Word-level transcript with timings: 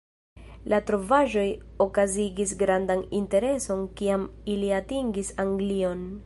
La 0.71 0.77
trovaĵoj 0.85 1.43
okazigis 1.85 2.55
grandan 2.63 3.05
intereson 3.19 3.85
kiam 4.01 4.25
ili 4.57 4.73
atingis 4.81 5.31
Anglion. 5.47 6.05